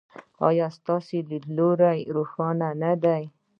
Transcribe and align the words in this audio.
ایا 0.47 0.67
ستاسو 0.77 1.17
لید 1.29 1.45
لوری 1.57 1.99
روښانه 2.15 2.69
نه 2.81 2.91
دی؟ 3.03 3.23